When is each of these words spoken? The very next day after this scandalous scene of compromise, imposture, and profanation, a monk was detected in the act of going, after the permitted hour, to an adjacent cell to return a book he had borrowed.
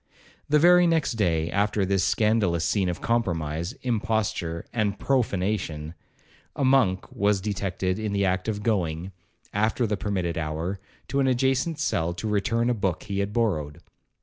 The 0.49 0.57
very 0.57 0.87
next 0.87 1.11
day 1.11 1.51
after 1.51 1.85
this 1.85 2.03
scandalous 2.03 2.65
scene 2.65 2.89
of 2.89 3.01
compromise, 3.01 3.73
imposture, 3.83 4.65
and 4.73 4.97
profanation, 4.97 5.93
a 6.55 6.65
monk 6.65 7.11
was 7.11 7.39
detected 7.39 7.99
in 7.99 8.11
the 8.11 8.25
act 8.25 8.47
of 8.47 8.63
going, 8.63 9.11
after 9.53 9.85
the 9.85 9.97
permitted 9.97 10.39
hour, 10.39 10.79
to 11.09 11.19
an 11.19 11.27
adjacent 11.27 11.77
cell 11.77 12.15
to 12.15 12.27
return 12.27 12.67
a 12.67 12.73
book 12.73 13.03
he 13.03 13.19
had 13.19 13.31
borrowed. 13.31 13.79